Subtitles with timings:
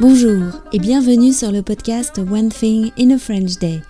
[0.00, 3.82] Bonjour et bienvenue sur le podcast One Thing in a French Day.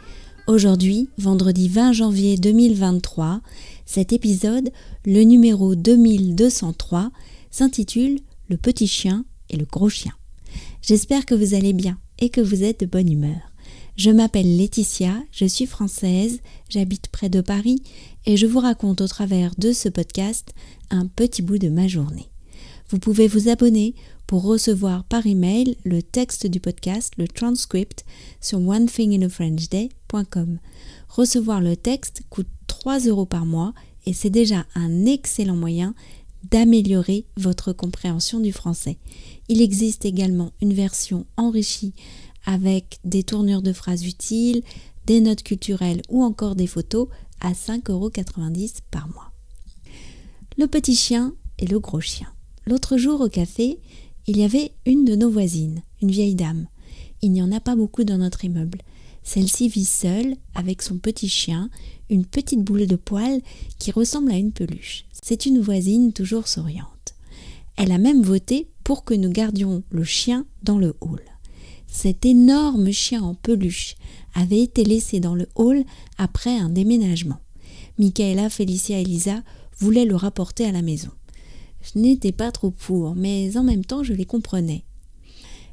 [0.49, 3.41] Aujourd'hui, vendredi 20 janvier 2023,
[3.87, 4.73] cet épisode,
[5.07, 7.13] le numéro 2203,
[7.53, 8.19] s'intitule
[8.49, 10.11] Le petit chien et le gros chien.
[10.83, 13.53] J'espère que vous allez bien et que vous êtes de bonne humeur.
[13.95, 17.85] Je m'appelle Laetitia, je suis française, j'habite près de Paris
[18.27, 20.55] et je vous raconte au travers de ce podcast
[20.91, 22.31] un petit bout de ma journée.
[22.91, 23.95] Vous pouvez vous abonner
[24.27, 28.05] pour recevoir par email le texte du podcast, le transcript,
[28.41, 30.59] sur onethinginafrenchday.com.
[31.09, 33.75] Recevoir le texte coûte 3 euros par mois
[34.07, 35.95] et c'est déjà un excellent moyen
[36.51, 38.99] d'améliorer votre compréhension du français.
[39.49, 41.95] Il existe également une version enrichie
[42.45, 44.65] avec des tournures de phrases utiles,
[45.07, 47.07] des notes culturelles ou encore des photos
[47.41, 48.11] à 5,90 euros
[48.91, 49.31] par mois.
[50.59, 52.27] Le petit chien et le gros chien.
[52.71, 53.81] L'autre jour au café,
[54.29, 56.69] il y avait une de nos voisines, une vieille dame.
[57.21, 58.79] Il n'y en a pas beaucoup dans notre immeuble.
[59.25, 61.69] Celle-ci vit seule avec son petit chien,
[62.11, 63.41] une petite boule de poils
[63.81, 65.05] qui ressemble à une peluche.
[65.11, 67.17] C'est une voisine toujours souriante.
[67.77, 71.25] Elle a même voté pour que nous gardions le chien dans le hall.
[71.89, 73.97] Cet énorme chien en peluche
[74.33, 75.83] avait été laissé dans le hall
[76.19, 77.41] après un déménagement.
[77.99, 79.43] Michaela, Félicia et Lisa
[79.81, 81.11] voulaient le rapporter à la maison.
[81.83, 84.85] Je n'étais pas trop pour, mais en même temps je les comprenais.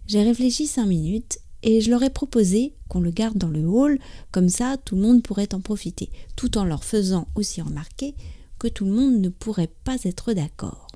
[0.08, 4.00] J'ai réfléchi cinq minutes et je leur ai proposé qu'on le garde dans le hall,
[4.32, 8.16] comme ça tout le monde pourrait en profiter, tout en leur faisant aussi remarquer
[8.60, 10.88] que tout le monde ne pourrait pas être d'accord.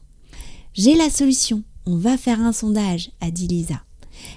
[0.73, 3.83] J'ai la solution, on va faire un sondage, a dit Lisa.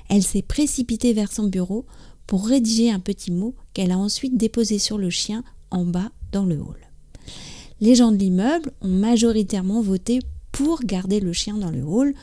[0.09, 1.87] Elle s'est précipitée vers son bureau
[2.27, 6.45] pour rédiger un petit mot qu'elle a ensuite déposé sur le chien en bas dans
[6.45, 6.81] le hall.
[7.81, 10.21] Les gens de l'immeuble ont majoritairement voté
[10.55, 12.15] pour garder le chien dans le hall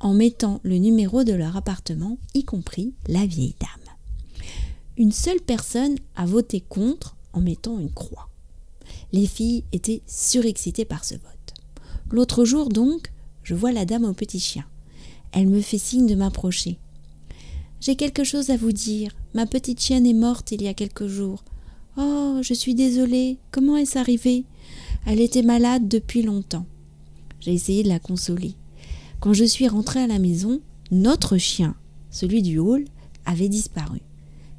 [0.00, 3.96] en mettant le numéro de leur appartement, y compris la vieille dame.
[4.98, 8.28] Une seule personne a voté contre en mettant une croix.
[9.14, 11.54] Les filles étaient surexcitées par ce vote.
[12.10, 13.10] L'autre jour donc,
[13.42, 14.66] je vois la dame au petit chien.
[15.32, 16.78] Elle me fait signe de m'approcher.
[17.80, 19.12] J'ai quelque chose à vous dire.
[19.32, 21.42] Ma petite chienne est morte il y a quelques jours.
[21.96, 23.38] Oh, je suis désolée.
[23.50, 24.44] Comment est-ce arrivé?
[25.06, 26.66] Elle était malade depuis longtemps.
[27.42, 28.54] J'ai essayé de la consoler.
[29.18, 30.60] Quand je suis rentrée à la maison,
[30.92, 31.74] notre chien,
[32.08, 32.84] celui du hall,
[33.24, 34.00] avait disparu.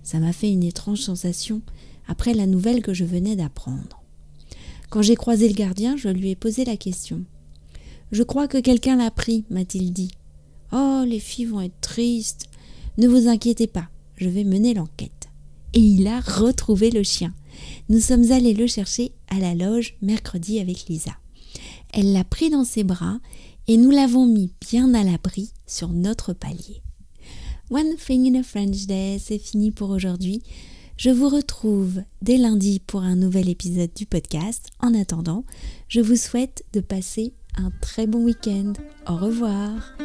[0.04, 1.62] Ça m'a fait une étrange sensation
[2.10, 4.04] après la nouvelle que je venais d'apprendre.
[4.90, 7.24] Quand j'ai croisé le gardien, je lui ai posé la question.
[8.12, 10.12] Je crois que quelqu'un l'a pris, m'a-t-il dit.
[10.74, 12.50] Oh, les filles vont être tristes.
[12.98, 15.30] Ne vous inquiétez pas, je vais mener l'enquête.
[15.74, 17.34] Et il a retrouvé le chien.
[17.88, 21.14] Nous sommes allés le chercher à la loge mercredi avec Lisa.
[21.94, 23.20] Elle l'a pris dans ses bras
[23.68, 26.82] et nous l'avons mis bien à l'abri sur notre palier.
[27.70, 30.42] One Thing in a French Day, c'est fini pour aujourd'hui.
[30.98, 34.70] Je vous retrouve dès lundi pour un nouvel épisode du podcast.
[34.80, 35.46] En attendant,
[35.88, 38.74] je vous souhaite de passer un très bon week-end.
[39.08, 39.96] Au revoir.